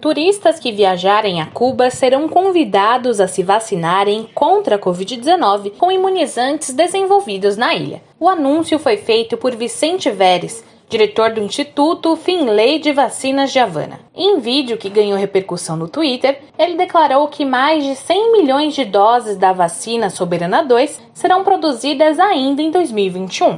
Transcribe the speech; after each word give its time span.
Turistas 0.00 0.58
que 0.58 0.72
viajarem 0.72 1.42
a 1.42 1.46
Cuba 1.46 1.90
serão 1.90 2.26
convidados 2.26 3.20
a 3.20 3.28
se 3.28 3.42
vacinarem 3.42 4.26
contra 4.34 4.76
a 4.76 4.78
Covid-19 4.78 5.72
com 5.76 5.92
imunizantes 5.92 6.72
desenvolvidos 6.72 7.58
na 7.58 7.74
ilha. 7.74 8.02
O 8.18 8.26
anúncio 8.26 8.78
foi 8.78 8.96
feito 8.96 9.36
por 9.36 9.54
Vicente 9.54 10.10
Veres, 10.10 10.64
diretor 10.90 11.32
do 11.32 11.40
Instituto 11.40 12.16
Finlay 12.16 12.80
de 12.80 12.92
Vacinas 12.92 13.52
de 13.52 13.60
Havana. 13.60 14.00
Em 14.12 14.40
vídeo 14.40 14.76
que 14.76 14.90
ganhou 14.90 15.16
repercussão 15.16 15.76
no 15.76 15.86
Twitter, 15.86 16.40
ele 16.58 16.76
declarou 16.76 17.28
que 17.28 17.44
mais 17.44 17.84
de 17.84 17.94
100 17.94 18.32
milhões 18.32 18.74
de 18.74 18.84
doses 18.84 19.36
da 19.36 19.52
vacina 19.52 20.10
Soberana 20.10 20.64
2 20.64 21.00
serão 21.14 21.44
produzidas 21.44 22.18
ainda 22.18 22.60
em 22.60 22.72
2021. 22.72 23.56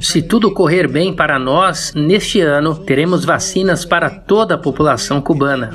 Se 0.00 0.22
tudo 0.22 0.54
correr 0.54 0.86
bem 0.86 1.12
para 1.12 1.36
nós, 1.36 1.92
neste 1.96 2.40
ano 2.40 2.76
teremos 2.76 3.24
vacinas 3.24 3.84
para 3.84 4.08
toda 4.08 4.54
a 4.54 4.58
população 4.58 5.20
cubana. 5.20 5.72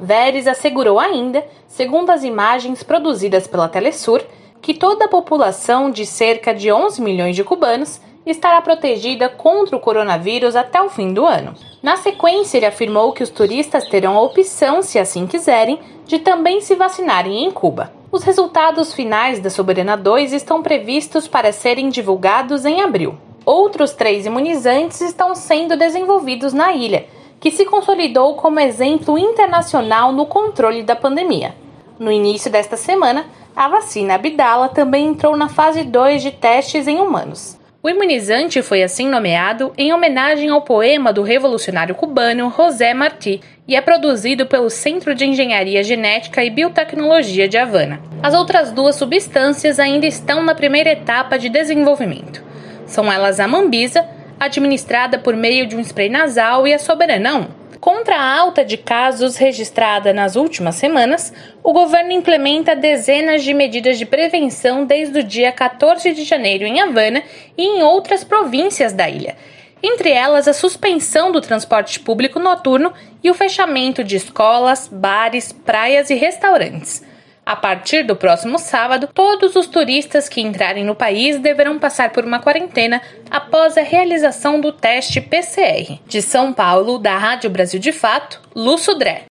Veres 0.00 0.48
assegurou 0.48 0.98
ainda, 0.98 1.44
segundo 1.68 2.10
as 2.10 2.24
imagens 2.24 2.82
produzidas 2.82 3.46
pela 3.46 3.68
Telesur, 3.68 4.20
que 4.60 4.74
toda 4.74 5.04
a 5.04 5.08
população 5.08 5.92
de 5.92 6.04
cerca 6.04 6.52
de 6.52 6.72
11 6.72 7.00
milhões 7.00 7.36
de 7.36 7.44
cubanos 7.44 8.00
estará 8.26 8.60
protegida 8.60 9.28
contra 9.28 9.76
o 9.76 9.80
coronavírus 9.80 10.56
até 10.56 10.82
o 10.82 10.90
fim 10.90 11.14
do 11.14 11.24
ano. 11.24 11.54
Na 11.82 11.96
sequência, 11.96 12.58
ele 12.58 12.66
afirmou 12.66 13.12
que 13.12 13.22
os 13.22 13.30
turistas 13.30 13.88
terão 13.88 14.16
a 14.16 14.22
opção, 14.22 14.82
se 14.82 14.98
assim 14.98 15.26
quiserem, 15.26 15.78
de 16.04 16.18
também 16.18 16.60
se 16.60 16.74
vacinarem 16.74 17.44
em 17.44 17.50
Cuba. 17.50 17.92
Os 18.10 18.24
resultados 18.24 18.92
finais 18.92 19.40
da 19.40 19.50
Soberana 19.50 19.96
2 19.96 20.32
estão 20.32 20.62
previstos 20.62 21.28
para 21.28 21.52
serem 21.52 21.88
divulgados 21.88 22.64
em 22.64 22.80
abril. 22.80 23.16
Outros 23.44 23.92
três 23.92 24.26
imunizantes 24.26 25.00
estão 25.00 25.34
sendo 25.34 25.76
desenvolvidos 25.76 26.52
na 26.52 26.72
ilha, 26.72 27.06
que 27.38 27.50
se 27.50 27.64
consolidou 27.64 28.34
como 28.34 28.58
exemplo 28.58 29.16
internacional 29.18 30.12
no 30.12 30.26
controle 30.26 30.82
da 30.82 30.96
pandemia. 30.96 31.54
No 31.98 32.10
início 32.10 32.50
desta 32.50 32.76
semana, 32.76 33.26
a 33.54 33.68
vacina 33.68 34.14
Abdala 34.14 34.68
também 34.68 35.06
entrou 35.06 35.36
na 35.36 35.48
fase 35.48 35.84
2 35.84 36.22
de 36.22 36.30
testes 36.30 36.88
em 36.88 37.00
humanos. 37.00 37.56
O 37.86 37.88
imunizante 37.88 38.62
foi 38.62 38.82
assim 38.82 39.08
nomeado 39.08 39.72
em 39.78 39.92
homenagem 39.92 40.50
ao 40.50 40.60
poema 40.60 41.12
do 41.12 41.22
revolucionário 41.22 41.94
cubano 41.94 42.52
José 42.56 42.92
Martí 42.92 43.40
e 43.68 43.76
é 43.76 43.80
produzido 43.80 44.44
pelo 44.44 44.68
Centro 44.68 45.14
de 45.14 45.24
Engenharia 45.24 45.84
Genética 45.84 46.42
e 46.42 46.50
Biotecnologia 46.50 47.48
de 47.48 47.56
Havana. 47.56 48.00
As 48.20 48.34
outras 48.34 48.72
duas 48.72 48.96
substâncias 48.96 49.78
ainda 49.78 50.04
estão 50.04 50.42
na 50.42 50.52
primeira 50.52 50.90
etapa 50.90 51.38
de 51.38 51.48
desenvolvimento. 51.48 52.42
São 52.86 53.12
elas 53.12 53.38
a 53.38 53.46
Mambisa, 53.46 54.04
administrada 54.40 55.16
por 55.16 55.36
meio 55.36 55.64
de 55.68 55.76
um 55.76 55.80
spray 55.80 56.08
nasal, 56.08 56.66
e 56.66 56.74
a 56.74 56.80
Soberanão, 56.80 57.46
Contra 57.86 58.16
a 58.16 58.36
alta 58.36 58.64
de 58.64 58.76
casos 58.76 59.36
registrada 59.36 60.12
nas 60.12 60.34
últimas 60.34 60.74
semanas, 60.74 61.32
o 61.62 61.72
governo 61.72 62.10
implementa 62.10 62.74
dezenas 62.74 63.44
de 63.44 63.54
medidas 63.54 63.96
de 63.96 64.04
prevenção 64.04 64.84
desde 64.84 65.20
o 65.20 65.22
dia 65.22 65.52
14 65.52 66.12
de 66.12 66.24
janeiro 66.24 66.64
em 66.64 66.80
Havana 66.80 67.22
e 67.56 67.62
em 67.62 67.84
outras 67.84 68.24
províncias 68.24 68.92
da 68.92 69.08
ilha. 69.08 69.36
Entre 69.80 70.10
elas, 70.10 70.48
a 70.48 70.52
suspensão 70.52 71.30
do 71.30 71.40
transporte 71.40 72.00
público 72.00 72.40
noturno 72.40 72.92
e 73.22 73.30
o 73.30 73.34
fechamento 73.34 74.02
de 74.02 74.16
escolas, 74.16 74.88
bares, 74.90 75.52
praias 75.52 76.10
e 76.10 76.14
restaurantes. 76.14 77.04
A 77.46 77.54
partir 77.54 78.02
do 78.02 78.16
próximo 78.16 78.58
sábado, 78.58 79.08
todos 79.14 79.54
os 79.54 79.68
turistas 79.68 80.28
que 80.28 80.40
entrarem 80.40 80.84
no 80.84 80.96
país 80.96 81.38
deverão 81.38 81.78
passar 81.78 82.10
por 82.10 82.24
uma 82.24 82.40
quarentena 82.40 83.00
após 83.30 83.78
a 83.78 83.82
realização 83.82 84.60
do 84.60 84.72
teste 84.72 85.20
PCR. 85.20 86.00
De 86.08 86.20
São 86.20 86.52
Paulo, 86.52 86.98
da 86.98 87.16
Rádio 87.16 87.48
Brasil 87.48 87.78
de 87.78 87.92
Fato, 87.92 88.42
Lu 88.52 88.76
Sudré. 88.76 89.22